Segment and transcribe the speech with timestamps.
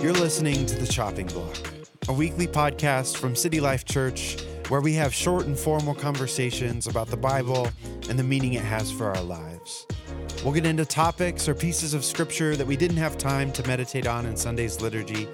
[0.00, 1.56] You're listening to The Chopping Block,
[2.06, 4.36] a weekly podcast from City Life Church
[4.68, 7.68] where we have short and formal conversations about the Bible
[8.08, 9.86] and the meaning it has for our lives.
[10.44, 14.06] We'll get into topics or pieces of scripture that we didn't have time to meditate
[14.06, 15.26] on in Sunday's liturgy,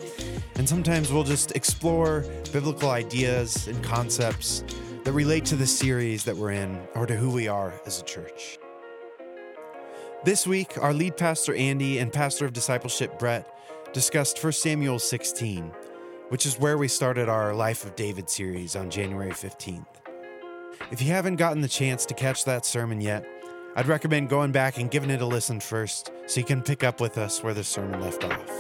[0.55, 4.65] and sometimes we'll just explore biblical ideas and concepts
[5.03, 8.05] that relate to the series that we're in or to who we are as a
[8.05, 8.59] church.
[10.25, 13.47] This week, our lead pastor Andy and pastor of discipleship Brett
[13.95, 15.71] discussed 1 Samuel 16,
[16.29, 19.87] which is where we started our Life of David series on January 15th.
[20.91, 23.25] If you haven't gotten the chance to catch that sermon yet,
[23.77, 27.01] I'd recommend going back and giving it a listen first so you can pick up
[27.01, 28.51] with us where the sermon left off.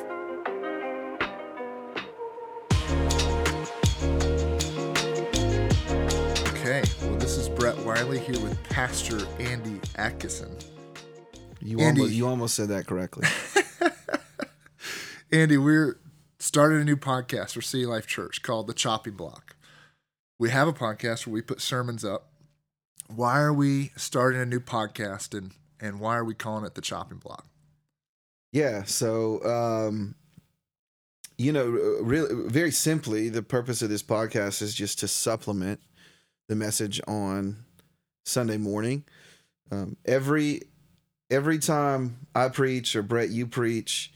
[6.52, 10.56] Okay, well, this is Brett Wiley here with Pastor Andy Atkinson.
[11.60, 12.02] You Andy.
[12.02, 13.26] almost you almost said that correctly.
[15.34, 15.98] Andy, we're
[16.38, 19.56] starting a new podcast for City Life Church called The Chopping Block.
[20.38, 22.30] We have a podcast where we put sermons up.
[23.08, 26.80] Why are we starting a new podcast and, and why are we calling it The
[26.80, 27.48] Chopping Block?
[28.52, 30.14] yeah, so um
[31.36, 35.80] you know, really very simply, the purpose of this podcast is just to supplement
[36.46, 37.64] the message on
[38.24, 39.02] Sunday morning.
[39.72, 40.60] Um, every
[41.28, 44.12] every time I preach or Brett you preach,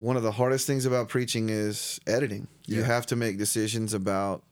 [0.00, 2.46] one of the hardest things about preaching is editing.
[2.66, 4.42] You have to make decisions about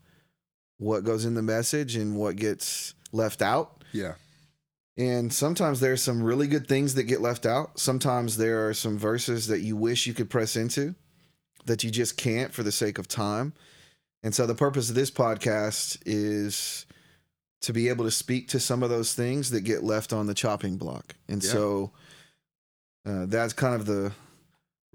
[0.77, 3.83] what goes in the message and what gets left out.
[3.93, 4.15] Yeah.
[4.97, 7.79] And sometimes there's some really good things that get left out.
[7.79, 10.95] Sometimes there are some verses that you wish you could press into
[11.65, 13.53] that you just can't for the sake of time.
[14.23, 16.85] And so the purpose of this podcast is
[17.61, 20.33] to be able to speak to some of those things that get left on the
[20.33, 21.15] chopping block.
[21.27, 21.51] And Yeah.
[21.51, 21.91] so
[23.05, 24.11] uh, that's kind of the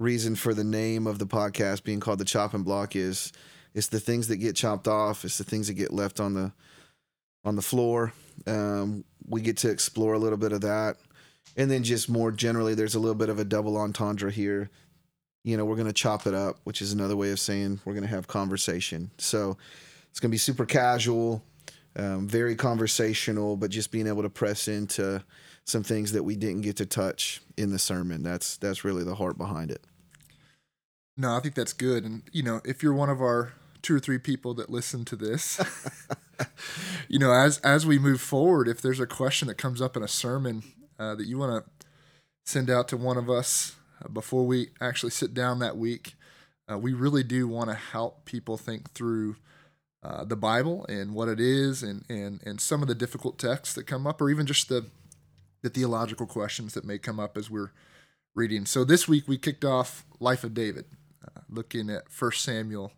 [0.02, 3.32] reason for the name of the podcast being called the chopping block is
[3.74, 6.52] it's the things that get chopped off, it's the things that get left on the
[7.44, 8.12] on the floor.
[8.46, 10.96] Um, we get to explore a little bit of that.
[11.56, 14.70] And then just more generally, there's a little bit of a double entendre here.
[15.44, 17.94] You know, we're going to chop it up, which is another way of saying we're
[17.94, 19.10] going to have conversation.
[19.18, 19.56] So
[20.10, 21.42] it's going to be super casual,
[21.96, 25.22] um, very conversational, but just being able to press into
[25.64, 28.22] some things that we didn't get to touch in the sermon.
[28.22, 29.84] That's that's really the heart behind it.
[31.16, 32.04] No, I think that's good.
[32.04, 33.52] And, you know, if you're one of our
[33.82, 35.60] two or three people that listen to this,
[37.08, 40.02] you know, as as we move forward, if there's a question that comes up in
[40.02, 40.62] a sermon
[40.98, 41.86] uh, that you want to
[42.46, 46.14] send out to one of us uh, before we actually sit down that week,
[46.70, 49.36] uh, we really do want to help people think through
[50.02, 53.74] uh, the Bible and what it is, and and and some of the difficult texts
[53.74, 54.86] that come up, or even just the
[55.62, 57.70] the theological questions that may come up as we're
[58.34, 58.64] reading.
[58.64, 60.86] So this week we kicked off Life of David,
[61.52, 62.92] looking at 1 Samuel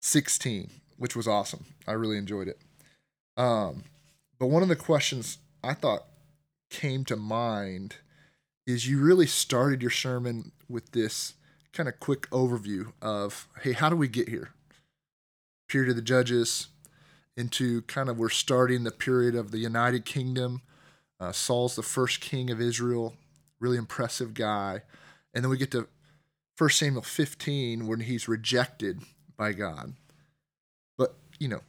[0.00, 1.64] 16, which was awesome.
[1.86, 2.58] I really enjoyed it.
[3.36, 3.84] Um,
[4.38, 6.04] but one of the questions I thought
[6.70, 7.96] came to mind
[8.66, 11.34] is you really started your sermon with this
[11.72, 14.50] kind of quick overview of, hey, how do we get here?
[15.68, 16.68] Period of the Judges
[17.36, 20.62] into kind of we're starting the period of the United Kingdom.
[21.20, 23.14] Uh, Saul's the first king of Israel,
[23.60, 24.82] really impressive guy.
[25.32, 25.86] And then we get to
[26.58, 29.02] 1 Samuel 15 when he's rejected
[29.36, 29.94] by God.
[30.96, 31.60] But, you know,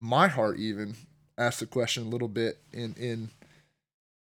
[0.00, 0.96] my heart even
[1.38, 3.30] asked the question a little bit in, in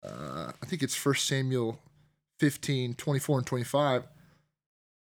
[0.03, 1.79] uh, I think it's 1 Samuel
[2.39, 4.03] 15, 24 and 25.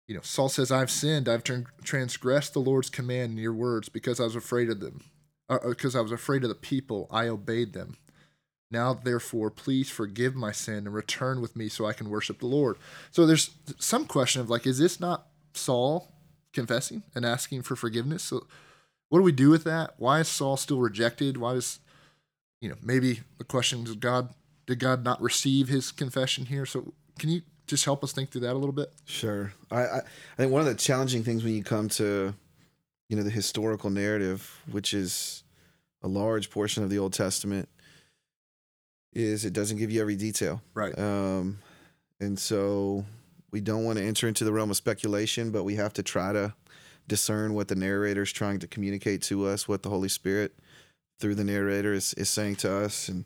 [0.08, 1.28] You know, Saul says, I've sinned.
[1.28, 1.44] I've
[1.84, 5.04] transgressed the Lord's command in your words because I was afraid of them.
[5.50, 7.98] Because I was afraid of the people, I obeyed them.
[8.70, 12.48] Now, therefore, please forgive my sin and return with me so I can worship the
[12.48, 12.78] Lord.
[13.12, 16.12] So there's some question of like, is this not Saul
[16.54, 18.24] confessing and asking for forgiveness?
[18.24, 18.46] So
[19.10, 19.94] what do we do with that?
[19.98, 21.38] Why is Saul still rejected?
[21.38, 21.80] Why does,
[22.60, 24.34] you know, maybe the question is God,
[24.66, 26.66] did God not receive his confession here?
[26.66, 28.92] So can you just help us think through that a little bit?
[29.06, 29.54] Sure.
[29.72, 30.02] I, I, I
[30.36, 32.34] think one of the challenging things when you come to,
[33.08, 35.44] you know, the historical narrative, which is
[36.02, 37.70] a large portion of the Old Testament,
[39.18, 40.62] is it doesn't give you every detail.
[40.76, 40.98] Right.
[40.98, 41.60] Um,
[42.20, 43.04] and so
[43.52, 46.34] we don't want to enter into the realm of speculation, but we have to try
[46.34, 46.54] to
[47.08, 50.54] discern what the narrator is trying to communicate to us, what the Holy Spirit
[51.20, 53.10] through the narrator is, is saying to us.
[53.10, 53.26] And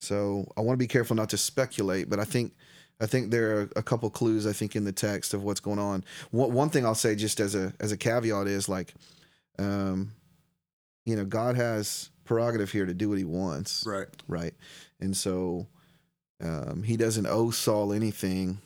[0.00, 2.54] so I want to be careful not to speculate, but I think
[3.00, 5.80] I think there are a couple clues I think in the text of what's going
[5.80, 6.04] on.
[6.30, 8.94] One, one thing I'll say just as a as a caveat is like,
[9.58, 10.12] um,
[11.04, 14.08] you know, God has prerogative here to do what He wants, Right.
[14.28, 14.54] right?
[15.00, 15.66] And so
[16.42, 18.58] um, He doesn't owe Saul anything.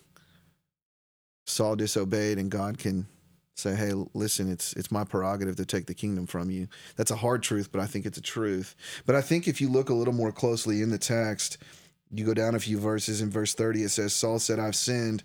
[1.46, 3.06] Saul disobeyed, and God can
[3.54, 6.66] say, "Hey, listen, it's it's my prerogative to take the kingdom from you."
[6.96, 8.74] That's a hard truth, but I think it's a truth.
[9.06, 11.58] But I think if you look a little more closely in the text,
[12.10, 15.22] you go down a few verses in verse 30 it says Saul said, "I've sinned.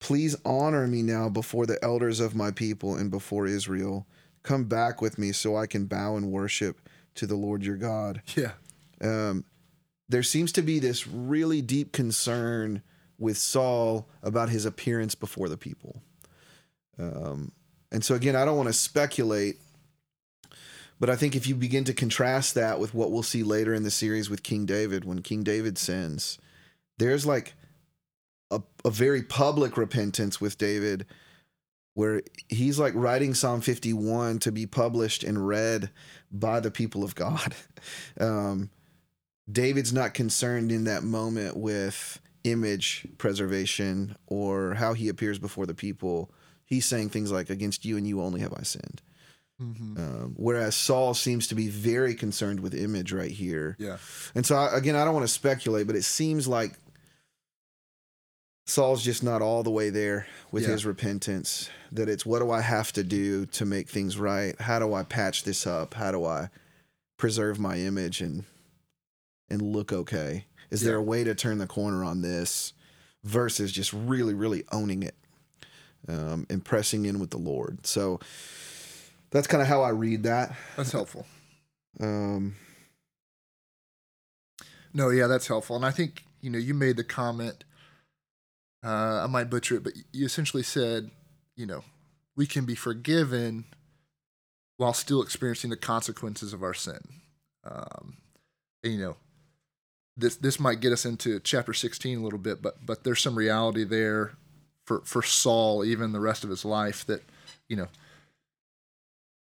[0.00, 4.06] Please honor me now before the elders of my people and before Israel.
[4.42, 6.83] Come back with me so I can bow and worship
[7.16, 8.52] to the Lord your God." Yeah.
[9.00, 9.44] um,
[10.08, 12.82] there seems to be this really deep concern
[13.18, 16.02] with Saul about his appearance before the people.
[16.98, 17.52] Um,
[17.90, 19.56] and so, again, I don't want to speculate,
[21.00, 23.82] but I think if you begin to contrast that with what we'll see later in
[23.82, 26.38] the series with King David, when King David sins,
[26.98, 27.54] there's like
[28.50, 31.06] a, a very public repentance with David
[31.94, 35.90] where he's like writing Psalm 51 to be published and read
[36.30, 37.54] by the people of God.
[38.18, 38.70] Um,
[39.50, 45.74] David's not concerned in that moment with image preservation or how he appears before the
[45.74, 46.32] people.
[46.64, 49.02] He's saying things like, Against you and you only have I sinned.
[49.60, 49.96] Mm-hmm.
[49.98, 53.76] Um, whereas Saul seems to be very concerned with image right here.
[53.78, 53.98] Yeah.
[54.34, 56.78] And so, I, again, I don't want to speculate, but it seems like
[58.66, 60.70] Saul's just not all the way there with Yeah.
[60.70, 61.68] his repentance.
[61.92, 64.58] That it's what do I have to do to make things right?
[64.60, 65.94] How do I patch this up?
[65.94, 66.48] How do I
[67.18, 68.44] preserve my image and
[69.50, 70.46] and look okay?
[70.70, 72.72] Is there a way to turn the corner on this
[73.22, 75.14] versus just really, really owning it
[76.08, 77.86] um, and pressing in with the Lord?
[77.86, 78.18] So
[79.30, 80.56] that's kind of how I read that.
[80.76, 81.26] That's helpful.
[82.00, 82.56] Um,
[84.92, 85.76] No, yeah, that's helpful.
[85.76, 87.64] And I think, you know, you made the comment,
[88.84, 91.10] uh, I might butcher it, but you essentially said,
[91.56, 91.84] you know,
[92.36, 93.64] we can be forgiven
[94.76, 97.00] while still experiencing the consequences of our sin.
[97.64, 98.18] Um,
[98.82, 99.16] and, you know,
[100.16, 103.36] this this might get us into chapter 16 a little bit, but but there's some
[103.36, 104.32] reality there
[104.84, 107.22] for for Saul, even the rest of his life, that
[107.68, 107.88] you know,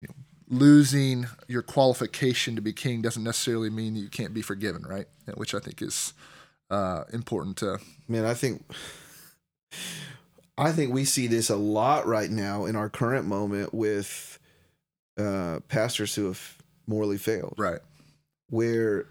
[0.01, 0.15] you know,
[0.49, 5.05] losing your qualification to be king doesn't necessarily mean you can't be forgiven, right?
[5.35, 6.13] Which I think is
[6.71, 7.79] uh, important to.
[8.07, 8.63] man, I think
[10.57, 14.37] I think we see this a lot right now in our current moment with
[15.17, 17.79] uh, pastors who have morally failed, Right.
[18.49, 19.05] where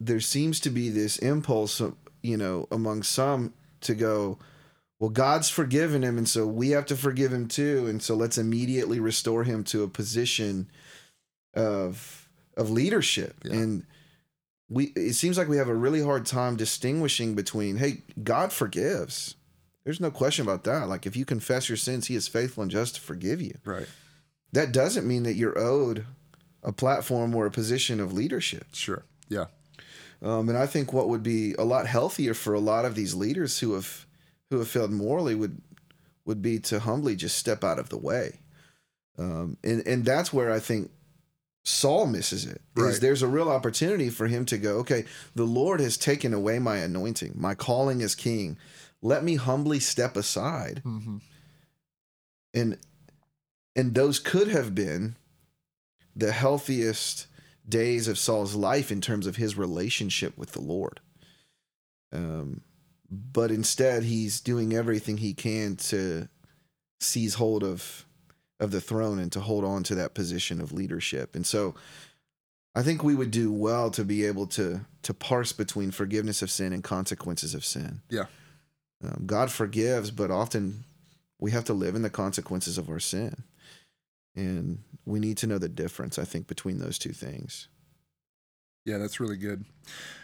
[0.00, 1.82] there seems to be this impulse,
[2.22, 3.52] you know, among some
[3.82, 4.38] to go,
[4.98, 8.38] well, God's forgiven him, and so we have to forgive him too, and so let's
[8.38, 10.68] immediately restore him to a position
[11.54, 13.36] of of leadership.
[13.44, 13.54] Yeah.
[13.54, 13.86] And
[14.68, 19.34] we it seems like we have a really hard time distinguishing between, hey, God forgives.
[19.90, 20.88] There's no question about that.
[20.88, 23.58] Like if you confess your sins, he is faithful and just to forgive you.
[23.64, 23.88] Right.
[24.52, 26.06] That doesn't mean that you're owed
[26.62, 28.68] a platform or a position of leadership.
[28.72, 29.02] Sure.
[29.28, 29.46] Yeah.
[30.22, 33.16] Um, and I think what would be a lot healthier for a lot of these
[33.16, 34.06] leaders who have
[34.48, 35.60] who have failed morally would
[36.24, 38.38] would be to humbly just step out of the way.
[39.18, 40.92] Um, and and that's where I think
[41.64, 42.62] Saul misses it.
[42.76, 43.00] Is Right.
[43.00, 45.04] there's a real opportunity for him to go, okay,
[45.34, 48.56] the Lord has taken away my anointing, my calling as king.
[49.02, 50.82] Let me humbly step aside.
[50.84, 51.18] Mm-hmm.
[52.54, 52.78] And
[53.76, 55.16] and those could have been
[56.14, 57.26] the healthiest
[57.68, 61.00] days of Saul's life in terms of his relationship with the Lord.
[62.12, 62.62] Um,
[63.10, 66.28] but instead, he's doing everything he can to
[67.00, 68.06] seize hold of
[68.58, 71.34] of the throne and to hold on to that position of leadership.
[71.34, 71.74] And so,
[72.74, 76.50] I think we would do well to be able to to parse between forgiveness of
[76.50, 78.02] sin and consequences of sin.
[78.10, 78.26] Yeah.
[79.02, 80.84] Um, God forgives, but often
[81.38, 83.44] we have to live in the consequences of our sin.
[84.36, 87.68] And we need to know the difference, I think, between those two things.
[88.84, 89.64] Yeah, that's really good.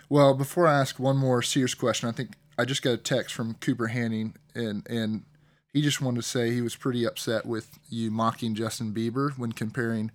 [0.08, 3.34] Well, before I ask one more serious question, I think I just got a text
[3.34, 5.24] from Cooper Hanning, and and
[5.72, 9.52] he just wanted to say he was pretty upset with you mocking Justin Bieber when
[9.52, 10.10] comparing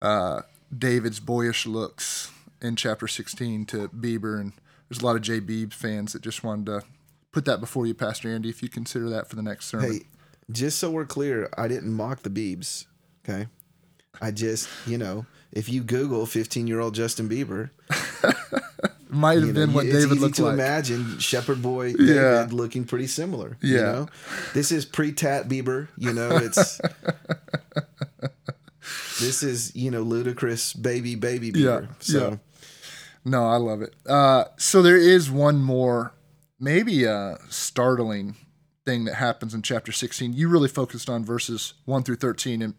[0.00, 0.42] uh,
[0.76, 2.30] David's boyish looks
[2.62, 4.52] in chapter 16 to Bieber, and
[4.88, 5.40] there's a lot of J.
[5.40, 6.82] Beebs fans that just wanted to
[7.34, 9.92] put that before you, Pastor Andy, if you consider that for the next sermon.
[9.92, 10.00] Hey,
[10.50, 12.86] just so we're clear, I didn't mock the Biebs.
[13.28, 13.48] Okay.
[14.22, 17.70] I just, you know, if you Google 15 year old Justin Bieber,
[19.10, 20.54] Might have you know, been what it's David easy looked to like.
[20.54, 22.38] imagine Shepherd Boy Yeah.
[22.40, 23.56] David looking pretty similar.
[23.60, 23.82] You Yeah.
[23.82, 24.08] know?
[24.54, 26.80] This is pre tat Bieber, you know, it's
[29.20, 31.82] this is, you know, Ludacris baby baby Bieber.
[31.82, 32.36] Yeah, So yeah.
[33.24, 33.94] No, I love it.
[34.06, 36.12] Uh, so there is one more,
[36.64, 38.36] maybe a startling
[38.86, 40.32] thing that happens in chapter 16.
[40.32, 42.74] You really focused on verses 1 through 13, and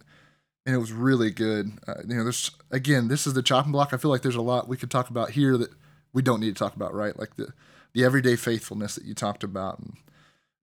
[0.68, 1.74] and it was really good.
[1.88, 3.94] Uh, you know, there's again, this is the chopping block.
[3.94, 5.70] I feel like there's a lot we could talk about here that
[6.12, 7.18] we don't need to talk about, right?
[7.18, 7.54] Like the
[7.94, 9.98] the everyday faithfulness that you talked about, and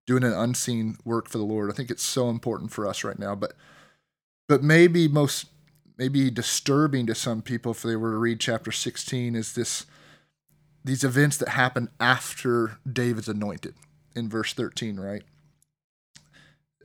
[0.05, 1.71] doing an unseen work for the Lord.
[1.71, 3.33] I think it's so important for us right now.
[3.33, 3.53] But
[4.49, 5.45] but maybe most
[5.97, 9.85] maybe disturbing to some people if they were to read chapter 16 is this
[10.83, 13.75] these events that happen after David's anointed
[14.15, 15.23] in verse 13, right?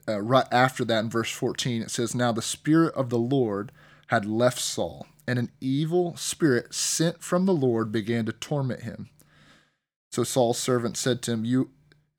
[0.09, 3.71] Uh, right after that in verse 14 it says now the spirit of the Lord
[4.07, 9.11] had left Saul and an evil spirit sent from the Lord began to torment him.
[10.11, 11.71] So Saul's servant said to him, You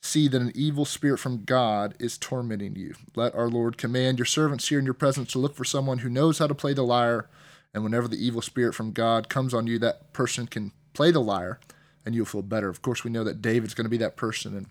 [0.03, 2.93] see that an evil spirit from God is tormenting you.
[3.15, 6.09] Let our Lord command your servants here in your presence to look for someone who
[6.09, 7.27] knows how to play the lyre.
[7.73, 11.21] And whenever the evil spirit from God comes on you, that person can play the
[11.21, 11.61] lyre
[12.05, 12.67] and you'll feel better.
[12.67, 14.53] Of course, we know that David's going to be that person.
[14.57, 14.65] And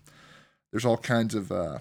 [0.71, 1.79] there's all kinds of uh,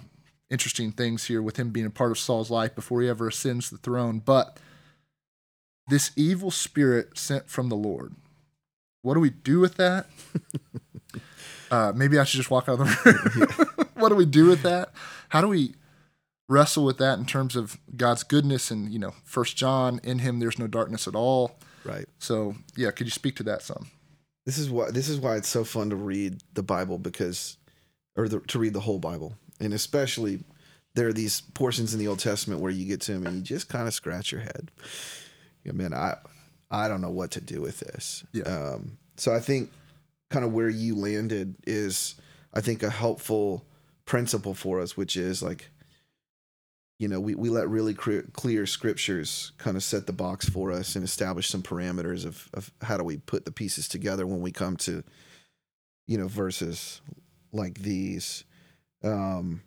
[0.48, 3.68] interesting things here with him being a part of Saul's life before he ever ascends
[3.68, 4.22] the throne.
[4.24, 4.58] But
[5.88, 8.14] this evil spirit sent from the Lord,
[9.02, 10.06] what do we do with that?
[11.70, 13.88] Uh, maybe I should just walk out of the room.
[13.94, 14.90] what do we do with that?
[15.28, 15.74] How do we
[16.48, 20.40] wrestle with that in terms of God's goodness and you know, First John, in Him
[20.40, 21.58] there's no darkness at all.
[21.84, 22.06] Right.
[22.18, 23.90] So yeah, could you speak to that some?
[24.48, 27.58] This is why this is why it's so fun to read the Bible because,
[28.16, 30.42] or the, to read the whole Bible, and especially
[30.94, 33.42] there are these portions in the Old Testament where you get to them and you
[33.42, 34.70] just kind of scratch your head.
[35.64, 36.16] Yeah, man, I
[36.70, 38.24] I don't know what to do with this.
[38.32, 38.44] Yeah.
[38.44, 39.70] Um, so I think
[40.30, 42.14] kind of where you landed is
[42.54, 43.66] I think a helpful
[44.06, 45.68] principle for us, which is like,
[46.98, 50.72] you know, we, we let really clear, clear scriptures kind of set the box for
[50.72, 54.40] us and establish some parameters of, of how do we put the pieces together when
[54.40, 55.04] we come to,
[56.06, 57.00] you know, verses
[57.52, 58.44] like these.
[59.04, 59.62] Um,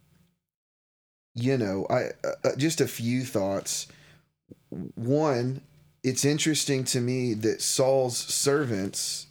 [1.33, 3.87] you know, I uh, just a few thoughts.
[4.95, 5.61] One,
[6.03, 9.27] it's interesting to me that Saul's servants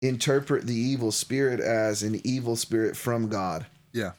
[0.00, 3.66] interpret the evil spirit as an evil spirit from God.
[3.92, 4.12] Yeah.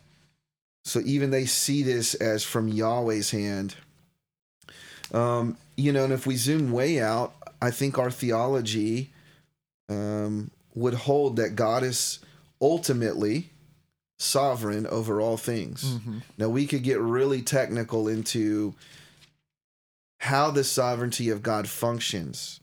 [0.89, 3.75] So even they see this as from Yahweh's hand.
[5.13, 9.11] Um, you know, and if we zoom way out, I think our theology
[9.87, 12.19] um, would hold that God is
[12.61, 13.49] ultimately
[14.17, 15.83] sovereign over all things.
[15.83, 16.17] Mm-hmm.
[16.37, 18.73] Now we could get really technical into
[20.19, 22.59] how the sovereignty of God functions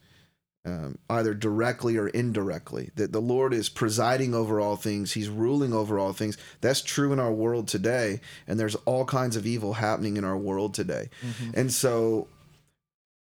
[0.66, 2.90] um, either directly or indirectly.
[2.96, 6.36] That the Lord is presiding over all things, He's ruling over all things.
[6.60, 10.36] That's true in our world today, and there's all kinds of evil happening in our
[10.36, 11.08] world today.
[11.24, 11.58] Mm-hmm.
[11.58, 12.26] And so,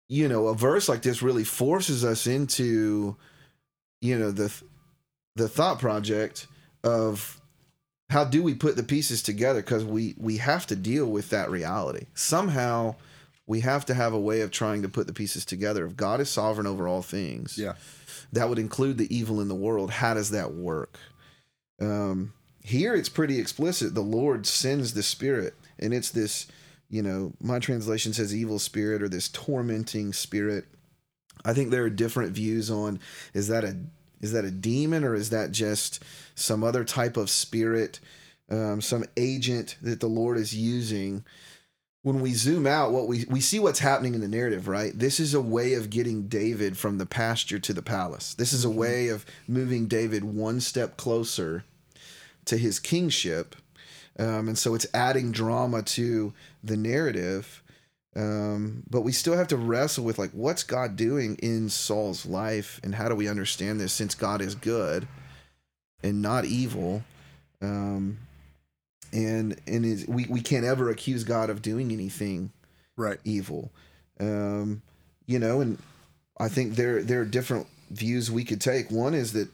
[0.08, 3.16] you know, a verse like this really forces us into,
[4.00, 4.54] you know, the
[5.34, 6.46] the thought project
[6.84, 7.40] of
[8.08, 11.50] how do we put the pieces together because we we have to deal with that
[11.50, 12.94] reality somehow
[13.46, 15.86] we have to have a way of trying to put the pieces together.
[15.86, 17.74] If God is sovereign over all things, Yeah.
[18.32, 19.90] that would include the evil in the world.
[19.90, 20.98] How does that work?
[21.80, 23.94] Um, here it's pretty explicit.
[23.94, 26.46] The Lord sends the Spirit, and it's this,
[26.90, 30.64] you know, my translation says evil spirit or this tormenting spirit.
[31.44, 32.98] I think there are different views on
[33.34, 33.76] is that a
[34.20, 36.02] is that a demon or is that just
[36.34, 38.00] some other type of spirit,
[38.50, 41.22] um, some agent that the Lord is using
[42.06, 44.96] when we zoom out what we we see what's happening in the narrative right?
[44.96, 48.32] This is a way of getting david from the pasture to the palace.
[48.32, 51.64] This is a way of moving david one step closer
[52.44, 53.56] to his kingship.
[54.20, 56.32] Um, and so it's adding drama to
[56.62, 57.64] the narrative.
[58.14, 62.80] Um, but we still have to wrestle with like what's god doing in saul's life?
[62.84, 65.08] And how do we understand this since god is good
[66.04, 67.02] and not evil?
[67.60, 68.18] Um,
[69.12, 72.52] and and is we, we can't ever accuse God of doing anything
[72.96, 73.18] Right.
[73.24, 73.72] evil.
[74.18, 74.82] Um,
[75.26, 75.78] you know, and
[76.38, 78.90] I think there there are different views we could take.
[78.90, 79.48] One is that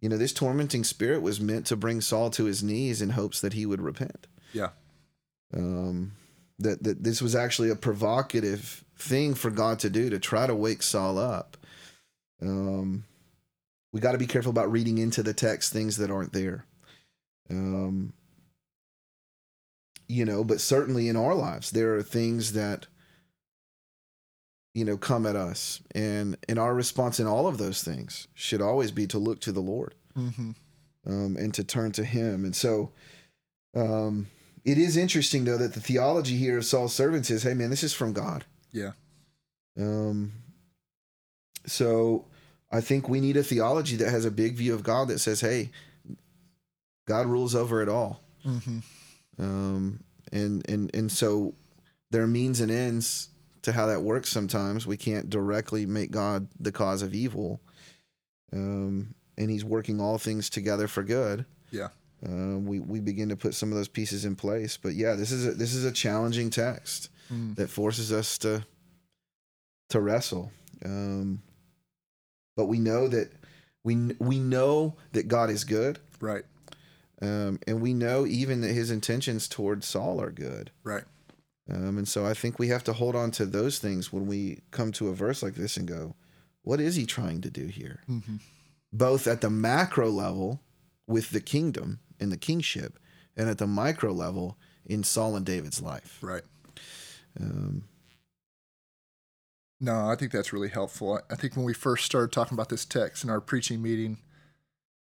[0.00, 3.40] you know this tormenting spirit was meant to bring Saul to his knees in hopes
[3.40, 4.26] that he would repent.
[4.52, 4.70] Yeah.
[5.54, 6.12] Um,
[6.58, 10.54] that that this was actually a provocative thing for God to do to try to
[10.54, 11.56] wake Saul up.
[12.42, 13.04] Um,
[13.92, 16.64] we got to be careful about reading into the text things that aren't there.
[17.50, 18.12] Um,
[20.08, 22.86] you know, but certainly in our lives, there are things that,
[24.74, 25.80] you know, come at us.
[25.94, 29.52] And, and our response in all of those things should always be to look to
[29.52, 30.50] the Lord Mm-hmm.
[31.06, 32.44] um, and to turn to Him.
[32.44, 32.92] And so
[33.74, 34.28] um,
[34.64, 37.82] it is interesting, though, that the theology here of Saul's servants is hey, man, this
[37.82, 38.44] is from God.
[38.70, 38.92] Yeah.
[39.76, 40.32] Um,
[41.66, 42.26] so
[42.70, 45.40] I think we need a theology that has a big view of God that says,
[45.40, 45.70] hey,
[47.06, 48.22] God rules over it all.
[48.46, 48.78] Mm-hmm.
[49.38, 50.00] Um,
[50.32, 51.54] and and and so
[52.10, 53.28] there are means and ends
[53.62, 54.28] to how that works.
[54.28, 57.60] Sometimes we can't directly make God the cause of evil,
[58.52, 61.44] um, and He's working all things together for good.
[61.70, 61.88] Yeah.
[62.26, 64.76] uh, we we begin to put some of those pieces in place.
[64.76, 67.56] But yeah, this is a, this is a challenging text Mm.
[67.56, 68.64] that forces us to
[69.88, 70.52] to wrestle.
[70.84, 71.42] Um,
[72.54, 73.30] but we know that
[73.82, 76.44] we we know that God is good, Right.
[77.24, 80.70] Um, and we know even that His intentions towards Saul are good.
[80.82, 81.04] Right.
[81.72, 84.60] Um, and so I think we have to hold on to those things when we
[84.70, 86.14] come to a verse like this and go,
[86.62, 88.02] what is he trying to do here?
[88.06, 88.36] hmm
[88.92, 90.60] Both at the macro level
[91.06, 92.98] with the kingdom and the kingship,
[93.36, 96.18] and at the micro level in Saul and David's life.
[96.22, 96.42] Right.
[97.40, 97.84] Um,
[99.80, 101.20] No, I think that's really helpful.
[101.30, 104.18] I think when we first started talking about this text in our preaching meeting,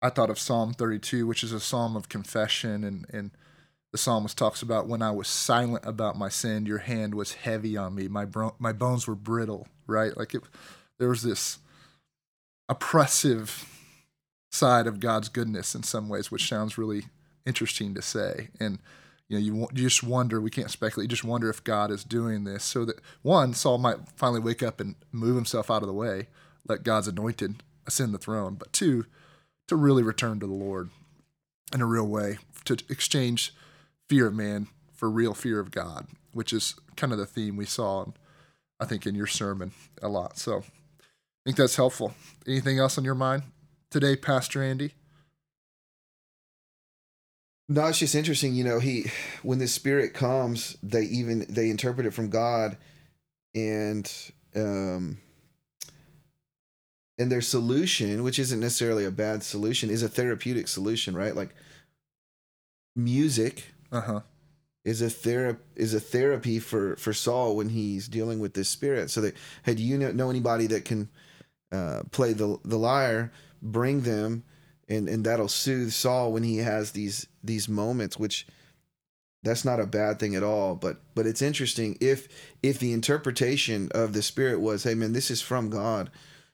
[0.02, 2.84] I thought of Psalm 32, which is a psalm of confession.
[2.84, 3.32] And, and
[3.92, 7.76] the psalmist talks about when I was silent about my sin, your hand was heavy
[7.76, 8.08] on me.
[8.08, 10.16] My, bro- my bones were brittle, right?
[10.16, 10.44] Like it,
[11.00, 11.60] there was this
[12.70, 13.68] oppressive
[14.52, 17.06] side of God's goodness in some ways, which sounds really
[17.46, 18.50] interesting to say.
[18.60, 18.80] And
[19.28, 20.42] you know, you, you just wonder.
[20.42, 21.06] We can't speculate.
[21.06, 24.64] You just wonder if God is doing this so that one, Saul might finally wake
[24.64, 26.28] up and move himself out of the way,
[26.68, 28.56] let God's anointed ascend the throne.
[28.56, 29.06] But two,
[29.70, 30.90] to really return to the Lord
[31.74, 33.54] in a real way, to exchange
[34.08, 37.66] fear of man for real fear of God, which is kind of the theme we
[37.66, 38.06] saw,
[38.80, 39.72] I think, in your sermon
[40.02, 40.38] a lot.
[40.38, 42.14] So, I think that's helpful.
[42.46, 43.44] Anything else on your mind
[43.90, 44.94] today, Pastor Andy?
[47.70, 49.12] no, it's just interesting, you know, he
[49.44, 52.78] when the spirit comes, they even they interpret it from God
[53.54, 54.12] and
[54.56, 55.20] um
[57.20, 61.36] and their solution, which isn't necessarily a bad solution, is a therapeutic solution, right?
[61.36, 61.54] Like
[62.96, 64.22] music Uh huh.
[64.86, 69.10] is a thera- is a therapy for for Saul when he's dealing with this spirit.
[69.12, 71.10] So that hey, do you know, know anybody that can
[71.72, 73.32] uh, play the the lyre?
[73.62, 74.44] Bring them,
[74.88, 78.18] and and that'll soothe Saul when he has these these moments.
[78.18, 78.48] Which
[79.44, 80.76] that's not a bad thing at all.
[80.76, 82.28] But but it's interesting if
[82.64, 86.10] if the interpretation of the spirit was, hey man, this is from God.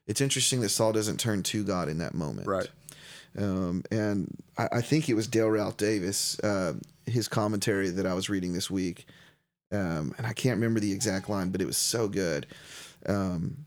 [0.08, 2.68] It's interesting that Saul doesn't turn to God in that moment, Right.
[3.38, 6.74] um, and I, I think it was Dale Ralph Davis, uh,
[7.06, 9.08] his commentary that I was reading this week,
[9.72, 12.46] um, and I can't remember the exact line, but it was so good.
[13.08, 13.66] Um,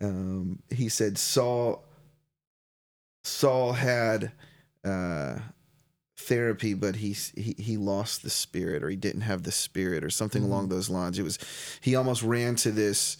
[0.00, 1.84] um, he said Saul
[3.24, 4.32] Saul had
[4.84, 5.38] uh,
[6.16, 10.10] therapy, but he, he he lost the spirit, or he didn't have the spirit, or
[10.10, 11.18] something along those lines.
[11.18, 11.38] It was
[11.80, 13.16] he almost ran to this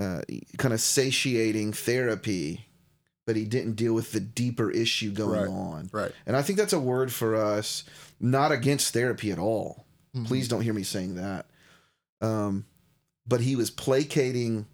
[0.00, 0.22] uh,
[0.56, 2.66] kind of satiating therapy,
[3.26, 5.48] but he didn't deal with the deeper issue going Right.
[5.48, 5.90] on.
[5.92, 6.12] Right.
[6.26, 7.84] And I think that's a word for us,
[8.18, 9.84] not against therapy at all.
[10.16, 10.26] Mhm.
[10.26, 11.46] Please don't hear me saying that.
[12.22, 12.64] Um,
[13.26, 14.66] but he was placating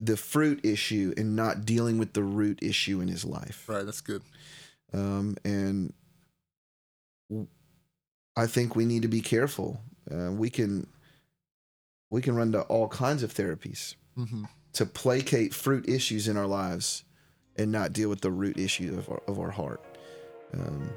[0.00, 3.66] the fruit issue and not dealing with the root issue in his life.
[3.68, 3.86] Right.
[3.86, 4.22] That's good.
[4.92, 5.92] Um, and
[8.36, 9.80] I think we need to be careful.
[10.10, 10.86] Uh, we can
[12.14, 16.46] we can run to all kinds of therapies hmm to placate fruit issues in our
[16.46, 17.04] lives
[17.56, 19.80] and not deal with the root issue of our, of our heart.
[20.52, 20.90] Um,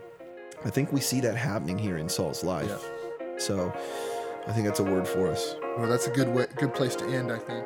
[0.66, 2.90] I think we see that happening here in Saul's life.
[3.38, 3.72] So
[4.48, 5.56] I think that's a word for us.
[5.78, 7.66] Well, that's a good way, good place to end, I think.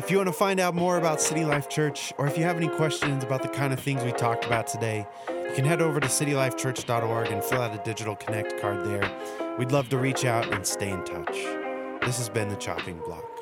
[0.00, 2.56] If you want to find out more about City Life Church, or if you have
[2.56, 6.00] any questions about the kind of things we talked about today, you can head over
[6.00, 9.56] to citylifechurch.org and fill out a digital connect card there.
[9.58, 11.67] We'd love to reach out and stay in touch.
[12.08, 13.37] This has been the Chopping Block.